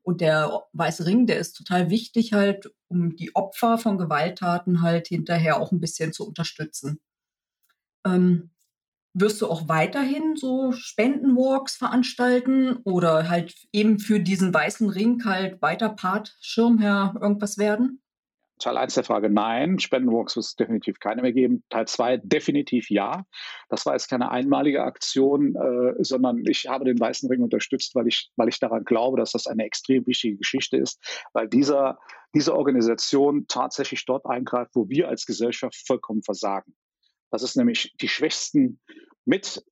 Und 0.03 0.21
der 0.21 0.65
Weiße 0.73 1.07
Ring, 1.07 1.27
der 1.27 1.39
ist 1.39 1.55
total 1.55 1.91
wichtig 1.91 2.33
halt, 2.33 2.71
um 2.89 3.17
die 3.17 3.35
Opfer 3.35 3.79
von 3.79 3.99
Gewalttaten 3.99 4.83
halt 4.83 5.09
hinterher 5.09 5.61
auch 5.61 5.73
ein 5.73 5.81
bisschen 5.81 6.13
zu 6.13 6.27
unterstützen. 6.27 7.01
Ähm, 8.07 8.51
wirst 9.15 9.41
du 9.41 9.49
auch 9.49 9.69
weiterhin 9.69 10.37
so 10.37 10.73
Spendenwalks 10.73 11.77
veranstalten 11.77 12.77
oder 12.85 13.29
halt 13.29 13.55
eben 13.73 13.99
für 13.99 14.21
diesen 14.21 14.53
Weißen 14.55 14.89
Ring 14.89 15.25
halt 15.25 15.61
weiter 15.63 15.89
Part, 15.89 16.37
Schirmherr 16.41 17.15
irgendwas 17.21 17.59
werden? 17.59 18.01
Teil 18.59 18.77
1 18.77 18.95
der 18.95 19.05
Frage 19.05 19.31
nein, 19.31 19.79
Spendenwalks 19.79 20.37
wird 20.37 20.47
es 20.47 20.57
definitiv 20.57 20.99
keine 21.01 21.23
mehr 21.23 21.33
geben. 21.33 21.65
Teil 21.71 21.87
2 21.87 22.19
definitiv 22.19 22.91
ja. 22.91 23.25
Das 23.69 23.87
war 23.87 23.95
jetzt 23.95 24.09
keine 24.09 24.31
einmalige 24.31 24.83
Aktion, 24.83 25.55
äh, 25.57 26.03
sondern 26.03 26.45
ich 26.47 26.67
habe 26.69 26.85
den 26.85 26.99
Weißen 26.99 27.29
Ring 27.29 27.43
unterstützt, 27.43 27.95
weil 27.95 28.07
ich, 28.07 28.31
weil 28.37 28.49
ich 28.49 28.59
daran 28.59 28.85
glaube, 28.85 29.19
dass 29.19 29.33
das 29.33 29.47
eine 29.47 29.65
extrem 29.65 30.07
wichtige 30.07 30.37
Geschichte 30.37 30.77
ist, 30.77 31.01
weil 31.33 31.49
dieser, 31.49 31.99
diese 32.35 32.55
Organisation 32.55 33.47
tatsächlich 33.49 34.05
dort 34.05 34.27
eingreift, 34.27 34.73
wo 34.75 34.89
wir 34.89 35.09
als 35.09 35.27
Gesellschaft 35.27 35.77
vollkommen 35.87 36.23
versagen. 36.23 36.75
Das 37.31 37.43
ist 37.43 37.57
nämlich 37.57 37.95
die 38.01 38.09
Schwächsten 38.09 38.81
mit 39.25 39.63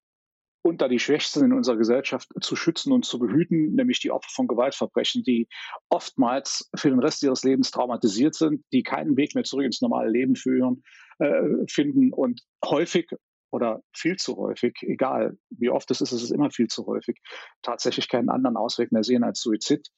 unter 0.66 0.88
die 0.88 0.98
Schwächsten 0.98 1.44
in 1.44 1.52
unserer 1.52 1.76
Gesellschaft 1.76 2.28
zu 2.40 2.56
schützen 2.56 2.92
und 2.92 3.04
zu 3.04 3.20
behüten, 3.20 3.74
nämlich 3.76 4.00
die 4.00 4.10
Opfer 4.10 4.30
von 4.34 4.48
Gewaltverbrechen, 4.48 5.22
die 5.22 5.48
oftmals 5.88 6.68
für 6.74 6.90
den 6.90 6.98
Rest 6.98 7.22
ihres 7.22 7.44
Lebens 7.44 7.70
traumatisiert 7.70 8.34
sind, 8.34 8.64
die 8.72 8.82
keinen 8.82 9.16
Weg 9.16 9.36
mehr 9.36 9.44
zurück 9.44 9.64
ins 9.64 9.80
normale 9.80 10.10
Leben 10.10 10.34
führen, 10.34 10.82
äh, 11.20 11.64
finden 11.68 12.12
und 12.12 12.42
häufig 12.64 13.08
oder 13.52 13.80
viel 13.94 14.16
zu 14.16 14.36
häufig, 14.36 14.74
egal 14.82 15.38
wie 15.50 15.70
oft 15.70 15.88
es 15.92 16.00
ist, 16.00 16.10
es 16.10 16.24
ist 16.24 16.32
immer 16.32 16.50
viel 16.50 16.66
zu 16.66 16.84
häufig, 16.86 17.20
tatsächlich 17.62 18.08
keinen 18.08 18.28
anderen 18.28 18.56
Ausweg 18.56 18.90
mehr 18.90 19.04
sehen 19.04 19.22
als 19.22 19.40
Suizid. 19.40 19.88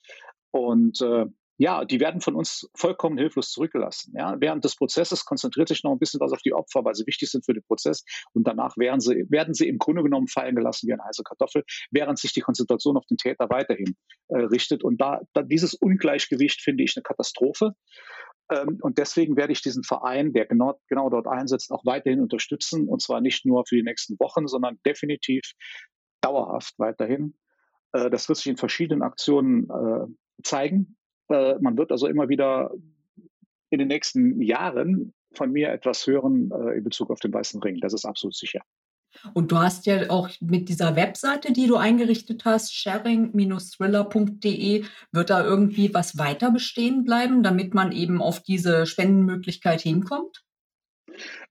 Und 0.51 1.01
äh, 1.01 1.25
ja, 1.59 1.85
die 1.85 1.99
werden 1.99 2.21
von 2.21 2.37
uns 2.37 2.71
vollkommen 2.75 3.19
hilflos 3.19 3.51
zurückgelassen. 3.51 4.15
Ja. 4.17 4.37
Während 4.39 4.65
des 4.65 4.77
Prozesses 4.77 5.25
konzentriert 5.25 5.69
sich 5.69 5.83
noch 5.83 5.91
ein 5.91 5.99
bisschen 5.99 6.21
was 6.21 6.33
auf 6.33 6.41
die 6.41 6.55
Opfer, 6.55 6.85
weil 6.85 6.95
sie 6.95 7.07
wichtig 7.07 7.31
sind 7.31 7.45
für 7.45 7.53
den 7.53 7.65
Prozess. 7.65 8.05
Und 8.33 8.47
danach 8.47 8.77
werden 8.77 9.01
sie, 9.01 9.27
werden 9.29 9.55
sie 9.55 9.67
im 9.69 9.79
Grunde 9.79 10.05
genommen 10.05 10.29
fallen 10.29 10.55
gelassen 10.55 10.87
wie 10.87 10.93
eine 10.93 11.05
heiße 11.05 11.25
Kartoffel, 11.25 11.65
während 11.91 12.21
sich 12.21 12.33
die 12.33 12.43
Konzentration 12.43 12.97
auf 12.97 13.07
den 13.07 13.17
Täter 13.17 13.51
weiterhin 13.51 13.97
äh, 14.29 14.39
richtet. 14.39 14.85
Und 14.85 15.01
da, 15.01 15.21
da 15.33 15.43
dieses 15.43 15.75
Ungleichgewicht 15.75 16.63
finde 16.63 16.85
ich 16.85 16.97
eine 16.97 17.03
Katastrophe. 17.03 17.73
Ähm, 18.53 18.79
und 18.81 18.99
deswegen 18.99 19.37
werde 19.37 19.53
ich 19.53 19.61
diesen 19.61 19.83
Verein, 19.83 20.33
der 20.33 20.47
genau, 20.47 20.81
genau 20.87 21.11
dort 21.11 21.27
einsetzt, 21.27 21.73
auch 21.73 21.85
weiterhin 21.85 22.21
unterstützen. 22.21 22.89
Und 22.89 23.03
zwar 23.03 23.21
nicht 23.21 23.45
nur 23.45 23.65
für 23.67 23.75
die 23.75 23.83
nächsten 23.83 24.17
Wochen, 24.21 24.47
sondern 24.47 24.79
definitiv 24.87 25.43
dauerhaft 26.21 26.75
weiterhin. 26.79 27.37
Äh, 27.93 28.11
das 28.11 28.29
wird 28.29 28.39
sich 28.39 28.47
in 28.47 28.57
verschiedenen 28.57 29.03
Aktionen 29.03 29.69
äh, 29.69 30.07
zeigen. 30.45 30.98
Äh, 31.29 31.57
man 31.61 31.77
wird 31.77 31.93
also 31.93 32.07
immer 32.07 32.29
wieder 32.29 32.73
in 33.71 33.79
den 33.79 33.89
nächsten 33.89 34.41
Jahren 34.41 35.13
von 35.33 35.53
mir 35.53 35.71
etwas 35.71 36.07
hören 36.07 36.51
äh, 36.51 36.79
in 36.79 36.85
Bezug 36.85 37.11
auf 37.11 37.21
den 37.21 37.33
Weißen 37.33 37.63
Ring. 37.63 37.79
Das 37.81 37.93
ist 37.93 38.05
absolut 38.05 38.37
sicher. 38.37 38.63
Und 39.35 39.53
du 39.53 39.59
hast 39.59 39.87
ja 39.87 40.11
auch 40.11 40.29
mit 40.41 40.69
dieser 40.69 40.95
Webseite, 40.95 41.53
die 41.53 41.67
du 41.67 41.77
eingerichtet 41.77 42.45
hast, 42.45 42.73
sharing-thriller.de, 42.75 44.85
wird 45.13 45.31
da 45.31 45.45
irgendwie 45.45 45.95
was 45.95 46.19
weiter 46.19 46.51
bestehen 46.51 47.05
bleiben, 47.05 47.43
damit 47.43 47.73
man 47.75 47.93
eben 47.93 48.21
auf 48.23 48.43
diese 48.43 48.85
Spendenmöglichkeit 48.87 49.81
hinkommt? 49.81 50.45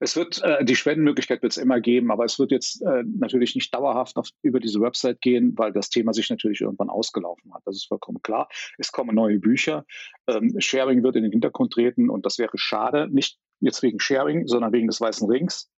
Es 0.00 0.16
wird 0.16 0.42
äh, 0.42 0.64
die 0.64 0.76
Spendenmöglichkeit 0.76 1.42
wird 1.42 1.52
es 1.52 1.58
immer 1.58 1.80
geben, 1.80 2.10
aber 2.10 2.24
es 2.24 2.38
wird 2.38 2.50
jetzt 2.50 2.82
äh, 2.82 3.04
natürlich 3.04 3.54
nicht 3.54 3.74
dauerhaft 3.74 4.16
auf, 4.16 4.28
über 4.42 4.60
diese 4.60 4.80
Website 4.80 5.20
gehen, 5.20 5.54
weil 5.56 5.72
das 5.72 5.90
Thema 5.90 6.12
sich 6.12 6.30
natürlich 6.30 6.60
irgendwann 6.60 6.90
ausgelaufen 6.90 7.52
hat. 7.54 7.62
Das 7.64 7.76
ist 7.76 7.86
vollkommen 7.86 8.22
klar. 8.22 8.48
Es 8.78 8.92
kommen 8.92 9.14
neue 9.14 9.38
Bücher. 9.38 9.84
Ähm, 10.26 10.54
Sharing 10.58 11.02
wird 11.02 11.16
in 11.16 11.22
den 11.22 11.32
Hintergrund 11.32 11.72
treten 11.72 12.10
und 12.10 12.26
das 12.26 12.38
wäre 12.38 12.56
schade. 12.56 13.08
Nicht 13.10 13.38
jetzt 13.60 13.82
wegen 13.82 14.00
Sharing, 14.00 14.46
sondern 14.46 14.72
wegen 14.72 14.86
des 14.86 15.00
Weißen 15.00 15.28
Rings. 15.28 15.70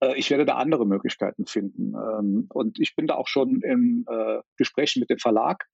Äh, 0.00 0.16
ich 0.18 0.30
werde 0.30 0.44
da 0.44 0.54
andere 0.56 0.86
Möglichkeiten 0.86 1.46
finden. 1.46 1.94
Ähm, 1.94 2.46
und 2.52 2.78
ich 2.80 2.94
bin 2.96 3.06
da 3.06 3.14
auch 3.14 3.28
schon 3.28 3.60
in 3.62 4.04
äh, 4.08 4.40
Gesprächen 4.56 5.00
mit 5.00 5.10
dem 5.10 5.18
Verlag 5.18 5.66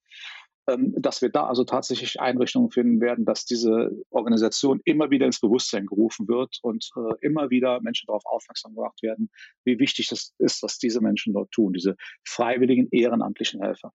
dass 0.79 1.23
wir 1.23 1.29
da 1.31 1.47
also 1.47 1.65
tatsächlich 1.65 2.21
Einrichtungen 2.21 2.71
finden 2.71 3.01
werden, 3.01 3.25
dass 3.25 3.45
diese 3.45 3.91
Organisation 4.11 4.81
immer 4.85 5.11
wieder 5.11 5.27
ins 5.27 5.41
Bewusstsein 5.41 5.87
gerufen 5.87 6.29
wird 6.29 6.59
und 6.63 6.91
äh, 6.97 7.15
immer 7.27 7.51
wieder 7.51 7.81
Menschen 7.81 8.07
darauf 8.07 8.25
aufmerksam 8.27 8.75
gemacht 8.75 9.03
werden, 9.03 9.31
wie 9.65 9.79
wichtig 9.79 10.09
das 10.09 10.35
ist, 10.39 10.63
was 10.63 10.79
diese 10.79 11.01
Menschen 11.01 11.33
dort 11.33 11.51
tun, 11.51 11.73
diese 11.73 11.97
freiwilligen 12.25 12.89
ehrenamtlichen 12.91 13.63
Helfer. 13.63 13.93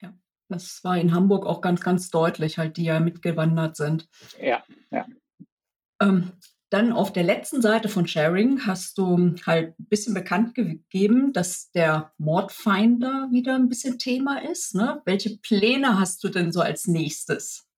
Ja, 0.00 0.14
das 0.48 0.82
war 0.84 0.98
in 0.98 1.14
Hamburg 1.14 1.46
auch 1.46 1.60
ganz, 1.60 1.80
ganz 1.80 2.10
deutlich, 2.10 2.58
halt, 2.58 2.76
die 2.76 2.84
ja 2.84 3.00
mitgewandert 3.00 3.76
sind. 3.76 4.08
Ja, 4.40 4.64
ja. 4.90 5.06
Ähm, 6.00 6.32
dann 6.74 6.92
auf 6.92 7.12
der 7.12 7.22
letzten 7.22 7.62
Seite 7.62 7.88
von 7.88 8.08
Sharing 8.08 8.66
hast 8.66 8.98
du 8.98 9.36
halt 9.46 9.78
ein 9.78 9.86
bisschen 9.88 10.12
bekannt 10.12 10.56
gegeben, 10.56 11.32
dass 11.32 11.70
der 11.70 12.12
Mordfinder 12.18 13.28
wieder 13.30 13.54
ein 13.54 13.68
bisschen 13.68 13.96
Thema 14.00 14.42
ist. 14.42 14.74
Ne? 14.74 15.00
Welche 15.04 15.38
Pläne 15.38 16.00
hast 16.00 16.24
du 16.24 16.28
denn 16.30 16.50
so 16.50 16.60
als 16.60 16.88
nächstes? 16.88 17.68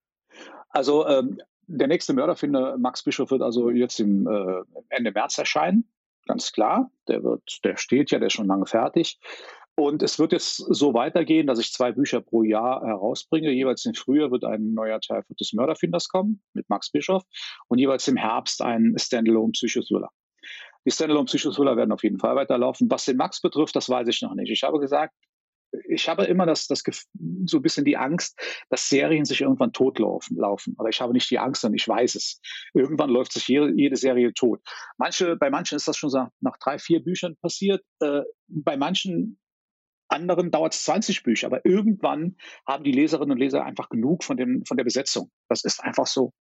Also 0.71 1.07
ähm, 1.07 1.39
der 1.67 1.89
nächste 1.89 2.15
Mörderfinder, 2.15 2.79
Max 2.79 3.03
Bischof, 3.03 3.31
wird 3.31 3.43
also 3.43 3.69
jetzt 3.69 4.01
im 4.01 4.27
äh, 4.27 4.63
Ende 4.89 5.13
März 5.13 5.37
erscheinen. 5.37 5.87
Ganz 6.27 6.53
klar. 6.53 6.91
Der 7.07 7.23
wird, 7.23 7.65
der 7.65 7.77
steht 7.77 8.11
ja, 8.11 8.19
der 8.19 8.29
ist 8.29 8.33
schon 8.33 8.47
lange 8.47 8.65
fertig. 8.65 9.19
Und 9.79 10.03
es 10.03 10.19
wird 10.19 10.33
jetzt 10.33 10.57
so 10.57 10.95
weitergehen, 10.95 11.47
dass 11.47 11.59
ich 11.59 11.71
zwei 11.71 11.93
Bücher 11.93 12.23
pro 12.23 12.43
Jahr 12.43 12.83
herausbringe. 12.83 13.51
Jeweils 13.51 13.85
im 13.85 13.93
Frühjahr 13.93 14.31
wird 14.31 14.45
ein 14.45 14.73
neuer 14.73 15.01
Teil 15.01 15.23
des 15.39 15.53
Mörderfinders 15.53 16.09
kommen 16.09 16.43
mit 16.55 16.69
Max 16.71 16.91
Bischoff 16.91 17.23
und 17.69 17.79
jeweils 17.79 18.09
im 18.09 18.17
Herbst 18.17 18.63
ein 18.63 18.95
Standalone 18.99 19.53
Psychothriller. 19.53 20.09
Die 20.87 20.91
Standalone 20.91 21.27
Psychothriller 21.27 21.77
werden 21.77 21.93
auf 21.93 22.05
jeden 22.05 22.19
Fall 22.19 22.37
weiterlaufen. 22.37 22.91
Was 22.91 23.05
den 23.05 23.19
Max 23.19 23.43
betrifft, 23.43 23.77
das 23.77 23.91
weiß 23.91 24.09
ich 24.09 24.23
noch 24.23 24.35
nicht. 24.35 24.51
Ich 24.51 24.63
habe 24.63 24.81
gesagt, 24.81 25.15
ich 25.89 26.09
habe 26.09 26.25
immer 26.25 26.47
das, 26.47 26.69
das 26.69 26.83
so 27.45 27.59
ein 27.59 27.63
bisschen 27.63 27.85
die 27.85 27.99
Angst, 27.99 28.41
dass 28.71 28.89
Serien 28.89 29.27
sich 29.27 29.43
irgendwann 29.43 29.75
totlaufen. 29.75 30.39
Laufen. 30.39 30.75
Aber 30.79 30.89
ich 30.89 31.03
habe 31.03 31.13
nicht 31.13 31.31
die 31.31 31.39
Angst, 31.39 31.61
sondern 31.61 31.77
ich 31.77 31.87
weiß 31.87 32.15
es. 32.15 32.41
Irgendwann 32.73 33.11
läuft 33.11 33.33
sich 33.33 33.47
jede, 33.49 33.73
jede 33.77 33.97
Serie 33.97 34.33
tot. 34.33 34.61
Manche, 34.97 35.37
bei 35.37 35.51
manchen 35.51 35.77
ist 35.77 35.87
das 35.87 35.99
schon 35.99 36.11
nach 36.41 36.57
drei, 36.59 36.79
vier 36.79 37.03
Büchern 37.03 37.37
passiert. 37.43 37.85
Äh, 38.01 38.23
bei 38.47 38.79
manchen 38.79 39.39
anderen 40.09 40.51
dauert 40.51 40.75
es 40.75 40.85
20 40.85 41.23
Bücher, 41.23 41.47
aber 41.47 41.65
irgendwann 41.65 42.37
haben 42.67 42.85
die 42.85 42.93
Leserinnen 42.93 43.33
und 43.33 43.39
Leser 43.39 43.65
einfach 43.65 43.89
genug 43.89 44.25
von, 44.25 44.37
dem, 44.37 44.65
von 44.65 44.77
der 44.77 44.85
Besetzung. 44.85 45.31
Das 45.49 45.65
ist 45.65 45.83
einfach 45.83 46.07
so. 46.07 46.33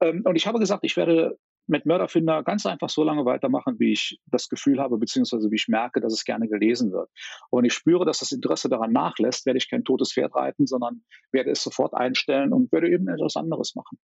Ähm, 0.00 0.22
und 0.24 0.36
ich 0.36 0.46
habe 0.46 0.58
gesagt, 0.58 0.84
ich 0.84 0.96
werde 0.96 1.38
mit 1.66 1.86
Mörderfinder 1.86 2.42
ganz 2.42 2.66
einfach 2.66 2.88
so 2.88 3.04
lange 3.04 3.24
weitermachen, 3.24 3.78
wie 3.78 3.92
ich 3.92 4.18
das 4.26 4.48
Gefühl 4.48 4.80
habe, 4.80 4.98
beziehungsweise 4.98 5.50
wie 5.50 5.56
ich 5.56 5.68
merke, 5.68 6.00
dass 6.00 6.12
es 6.12 6.24
gerne 6.24 6.48
gelesen 6.48 6.90
wird. 6.90 7.08
Und 7.50 7.64
ich 7.64 7.72
spüre, 7.72 8.04
dass 8.04 8.18
das 8.18 8.32
Interesse 8.32 8.68
daran 8.68 8.92
nachlässt, 8.92 9.46
werde 9.46 9.58
ich 9.58 9.70
kein 9.70 9.84
totes 9.84 10.12
Pferd 10.12 10.34
reiten, 10.34 10.66
sondern 10.66 11.02
werde 11.30 11.50
es 11.50 11.62
sofort 11.62 11.94
einstellen 11.94 12.52
und 12.52 12.72
werde 12.72 12.90
eben 12.90 13.08
etwas 13.08 13.36
anderes 13.36 13.74
machen. 13.76 13.98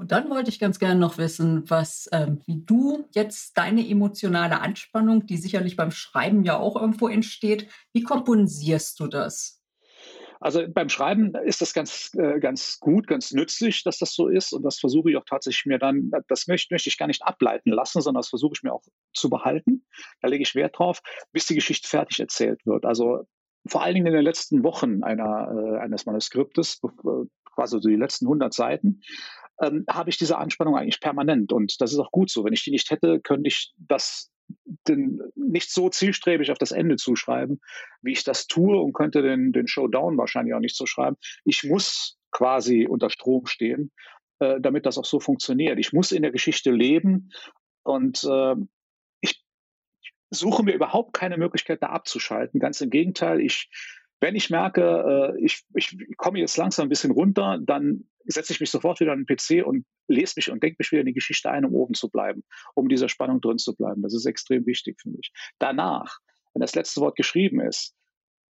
Und 0.00 0.12
dann 0.12 0.30
wollte 0.30 0.48
ich 0.48 0.58
ganz 0.58 0.78
gerne 0.78 0.98
noch 0.98 1.18
wissen, 1.18 1.68
was, 1.68 2.08
ähm, 2.10 2.40
wie 2.46 2.64
du 2.64 3.06
jetzt 3.14 3.58
deine 3.58 3.86
emotionale 3.86 4.62
Anspannung, 4.62 5.26
die 5.26 5.36
sicherlich 5.36 5.76
beim 5.76 5.90
Schreiben 5.90 6.42
ja 6.42 6.58
auch 6.58 6.74
irgendwo 6.80 7.06
entsteht, 7.06 7.68
wie 7.92 8.02
kompensierst 8.02 8.98
du 8.98 9.08
das? 9.08 9.62
Also 10.40 10.62
beim 10.66 10.88
Schreiben 10.88 11.34
ist 11.44 11.60
das 11.60 11.74
ganz, 11.74 12.12
äh, 12.14 12.40
ganz 12.40 12.80
gut, 12.80 13.08
ganz 13.08 13.32
nützlich, 13.32 13.84
dass 13.84 13.98
das 13.98 14.14
so 14.14 14.28
ist. 14.28 14.54
Und 14.54 14.62
das 14.62 14.78
versuche 14.78 15.10
ich 15.10 15.18
auch 15.18 15.26
tatsächlich 15.28 15.66
mir 15.66 15.78
dann, 15.78 16.10
das 16.28 16.46
möchte, 16.46 16.72
möchte 16.72 16.88
ich 16.88 16.96
gar 16.96 17.06
nicht 17.06 17.22
ableiten 17.22 17.68
lassen, 17.68 18.00
sondern 18.00 18.20
das 18.20 18.30
versuche 18.30 18.54
ich 18.54 18.62
mir 18.62 18.72
auch 18.72 18.84
zu 19.12 19.28
behalten. 19.28 19.84
Da 20.22 20.28
lege 20.28 20.44
ich 20.44 20.54
Wert 20.54 20.78
drauf, 20.78 21.02
bis 21.32 21.44
die 21.44 21.56
Geschichte 21.56 21.86
fertig 21.86 22.20
erzählt 22.20 22.64
wird. 22.64 22.86
Also 22.86 23.26
vor 23.66 23.82
allen 23.82 23.96
Dingen 23.96 24.06
in 24.06 24.14
den 24.14 24.24
letzten 24.24 24.64
Wochen 24.64 25.02
einer, 25.02 25.52
äh, 25.54 25.78
eines 25.80 26.06
Manuskriptes, 26.06 26.80
quasi 27.54 27.78
die 27.80 27.96
letzten 27.96 28.26
100 28.26 28.54
Seiten, 28.54 29.02
ähm, 29.60 29.84
habe 29.88 30.10
ich 30.10 30.18
diese 30.18 30.38
Anspannung 30.38 30.76
eigentlich 30.76 31.00
permanent. 31.00 31.52
Und 31.52 31.80
das 31.80 31.92
ist 31.92 31.98
auch 31.98 32.10
gut 32.10 32.30
so. 32.30 32.44
Wenn 32.44 32.52
ich 32.52 32.64
die 32.64 32.70
nicht 32.70 32.90
hätte, 32.90 33.20
könnte 33.20 33.48
ich 33.48 33.72
das 33.78 34.30
den, 34.88 35.20
nicht 35.34 35.70
so 35.70 35.88
zielstrebig 35.88 36.50
auf 36.50 36.58
das 36.58 36.72
Ende 36.72 36.96
zuschreiben, 36.96 37.60
wie 38.02 38.12
ich 38.12 38.24
das 38.24 38.46
tue 38.46 38.80
und 38.80 38.92
könnte 38.92 39.22
den, 39.22 39.52
den 39.52 39.68
Showdown 39.68 40.18
wahrscheinlich 40.18 40.54
auch 40.54 40.60
nicht 40.60 40.76
so 40.76 40.86
schreiben. 40.86 41.16
Ich 41.44 41.64
muss 41.64 42.18
quasi 42.30 42.86
unter 42.88 43.10
Strom 43.10 43.46
stehen, 43.46 43.92
äh, 44.38 44.60
damit 44.60 44.86
das 44.86 44.98
auch 44.98 45.04
so 45.04 45.20
funktioniert. 45.20 45.78
Ich 45.78 45.92
muss 45.92 46.12
in 46.12 46.22
der 46.22 46.32
Geschichte 46.32 46.70
leben 46.70 47.30
und 47.82 48.24
äh, 48.24 48.54
ich 49.20 49.44
suche 50.30 50.62
mir 50.62 50.74
überhaupt 50.74 51.12
keine 51.12 51.36
Möglichkeit, 51.36 51.82
da 51.82 51.88
abzuschalten. 51.88 52.60
Ganz 52.60 52.80
im 52.80 52.90
Gegenteil, 52.90 53.40
ich 53.40 53.68
wenn 54.20 54.36
ich 54.36 54.50
merke, 54.50 55.34
äh, 55.36 55.44
ich, 55.44 55.64
ich 55.74 55.96
komme 56.16 56.38
jetzt 56.38 56.56
langsam 56.56 56.86
ein 56.86 56.90
bisschen 56.90 57.10
runter, 57.10 57.58
dann 57.60 58.04
setze 58.24 58.52
ich 58.52 58.60
mich 58.60 58.70
sofort 58.70 59.00
wieder 59.00 59.12
an 59.12 59.24
den 59.24 59.36
PC 59.36 59.66
und 59.66 59.86
lese 60.06 60.34
mich 60.36 60.50
und 60.50 60.62
denke 60.62 60.76
mich 60.78 60.92
wieder 60.92 61.00
in 61.00 61.06
die 61.06 61.14
Geschichte 61.14 61.50
ein, 61.50 61.64
um 61.64 61.74
oben 61.74 61.94
zu 61.94 62.10
bleiben, 62.10 62.44
um 62.74 62.88
dieser 62.88 63.08
Spannung 63.08 63.40
drin 63.40 63.58
zu 63.58 63.74
bleiben. 63.74 64.02
Das 64.02 64.14
ist 64.14 64.26
extrem 64.26 64.66
wichtig 64.66 65.00
für 65.00 65.08
mich. 65.08 65.32
Danach, 65.58 66.18
wenn 66.52 66.60
das 66.60 66.74
letzte 66.74 67.00
Wort 67.00 67.16
geschrieben 67.16 67.60
ist, 67.60 67.94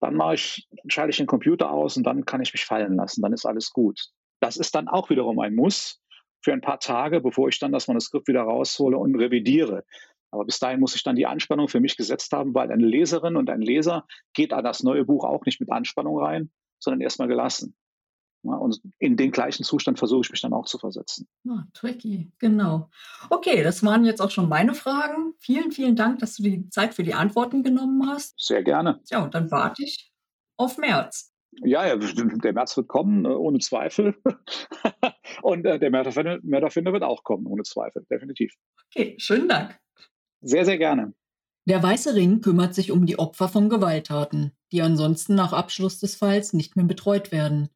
dann 0.01 0.15
mache 0.15 0.35
ich, 0.35 0.69
schalte 0.89 1.11
ich 1.11 1.19
den 1.19 1.27
Computer 1.27 1.71
aus 1.71 1.97
und 1.97 2.05
dann 2.05 2.25
kann 2.25 2.41
ich 2.41 2.53
mich 2.53 2.65
fallen 2.65 2.97
lassen. 2.97 3.23
Dann 3.23 3.33
ist 3.33 3.47
alles 3.47 3.71
gut. 3.71 4.09
Das 4.41 4.57
ist 4.57 4.75
dann 4.75 4.89
auch 4.89 5.11
wiederum 5.11 5.39
ein 5.39 5.55
Muss 5.55 6.01
für 6.43 6.53
ein 6.53 6.63
paar 6.63 6.81
Tage, 6.81 7.21
bevor 7.21 7.49
ich 7.49 7.59
dann 7.59 7.73
das 7.73 7.87
Manuskript 7.87 8.27
wieder 8.27 8.43
raushole 8.43 8.97
und 8.97 9.15
revidiere. 9.15 9.85
Aber 10.31 10.45
bis 10.45 10.59
dahin 10.59 10.81
muss 10.81 10.95
ich 10.95 11.03
dann 11.03 11.17
die 11.17 11.27
Anspannung 11.27 11.69
für 11.69 11.81
mich 11.81 11.97
gesetzt 11.97 12.33
haben, 12.33 12.55
weil 12.55 12.71
eine 12.71 12.87
Leserin 12.87 13.37
und 13.37 13.51
ein 13.51 13.63
Leser 13.63 14.07
geht 14.33 14.53
an 14.53 14.65
das 14.65 14.83
neue 14.83 15.05
Buch 15.05 15.25
auch 15.25 15.45
nicht 15.45 15.61
mit 15.61 15.71
Anspannung 15.71 16.19
rein, 16.19 16.51
sondern 16.79 17.01
erstmal 17.01 17.29
gelassen. 17.29 17.75
Und 18.43 18.81
in 18.99 19.17
den 19.17 19.33
gleichen 19.33 19.65
Zustand 19.65 19.99
versuche 19.99 20.23
ich 20.25 20.31
mich 20.31 20.41
dann 20.41 20.55
auch 20.55 20.65
zu 20.65 20.79
versetzen. 20.79 21.29
Ah, 21.47 21.65
tricky, 21.75 22.33
genau. 22.39 22.89
Okay, 23.29 23.63
das 23.63 23.85
waren 23.85 24.05
jetzt 24.05 24.21
auch 24.23 24.31
schon 24.31 24.49
meine 24.49 24.73
Fragen. 24.73 25.35
Vielen, 25.39 25.73
vielen 25.73 25.95
Dank, 25.95 26.21
dass 26.21 26.37
du 26.37 26.45
die 26.45 26.69
Zeit 26.71 26.95
für 26.95 27.03
die 27.03 27.13
Antworten 27.13 27.63
genommen 27.63 28.09
hast. 28.09 28.35
Sehr 28.41 28.63
gerne. 28.63 29.01
Ja, 29.11 29.23
und 29.23 29.35
dann 29.35 29.51
warte 29.51 29.83
ich 29.85 30.11
auf 30.57 30.79
März. 30.79 31.35
Ja, 31.63 31.87
ja, 31.87 31.97
der 31.97 32.53
März 32.53 32.77
wird 32.77 32.89
kommen, 32.89 33.25
äh, 33.25 33.29
ohne 33.29 33.59
Zweifel. 33.59 34.15
und 35.43 35.67
äh, 35.67 35.79
der 35.79 35.91
Mörderfinder 35.91 36.93
wird 36.93 37.03
auch 37.03 37.25
kommen, 37.25 37.47
ohne 37.47 37.65
Zweifel, 37.65 38.07
definitiv. 38.11 38.55
Okay, 38.87 39.17
schönen 39.19 39.49
Dank. 39.49 39.79
Sehr, 40.41 40.65
sehr 40.65 40.79
gerne. 40.79 41.13
Der 41.67 41.83
Weiße 41.83 42.15
Ring 42.15 42.41
kümmert 42.41 42.75
sich 42.75 42.91
um 42.91 43.07
die 43.07 43.19
Opfer 43.19 43.49
von 43.49 43.69
Gewalttaten, 43.69 44.53
die 44.73 44.83
ansonsten 44.83 45.35
nach 45.35 45.53
Abschluss 45.53 45.99
des 45.99 46.17
Falls 46.17 46.53
nicht 46.53 46.77
mehr 46.77 46.87
betreut 46.87 47.33
werden. 47.33 47.69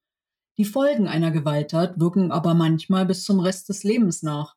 Die 0.57 0.65
Folgen 0.65 1.07
einer 1.07 1.31
Gewalttat 1.31 2.01
wirken 2.01 2.33
aber 2.33 2.55
manchmal 2.55 3.07
bis 3.07 3.25
zum 3.25 3.41
Rest 3.41 3.69
des 3.69 3.85
Lebens 3.85 4.23
nach. 4.23 4.57